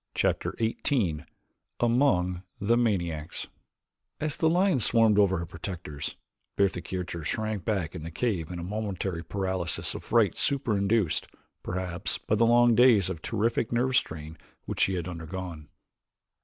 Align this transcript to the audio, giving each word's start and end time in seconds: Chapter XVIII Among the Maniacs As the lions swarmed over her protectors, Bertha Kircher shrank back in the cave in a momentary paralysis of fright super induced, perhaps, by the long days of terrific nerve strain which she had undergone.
Chapter 0.15 0.55
XVIII 0.57 1.23
Among 1.79 2.41
the 2.59 2.75
Maniacs 2.75 3.45
As 4.19 4.35
the 4.35 4.49
lions 4.49 4.83
swarmed 4.83 5.19
over 5.19 5.37
her 5.37 5.45
protectors, 5.45 6.15
Bertha 6.55 6.81
Kircher 6.81 7.23
shrank 7.23 7.65
back 7.65 7.93
in 7.93 8.01
the 8.01 8.09
cave 8.09 8.49
in 8.49 8.57
a 8.57 8.63
momentary 8.63 9.23
paralysis 9.23 9.93
of 9.93 10.03
fright 10.03 10.35
super 10.35 10.75
induced, 10.75 11.27
perhaps, 11.61 12.17
by 12.17 12.33
the 12.33 12.47
long 12.47 12.73
days 12.73 13.11
of 13.11 13.21
terrific 13.21 13.71
nerve 13.71 13.95
strain 13.95 14.39
which 14.65 14.79
she 14.79 14.95
had 14.95 15.07
undergone. 15.07 15.69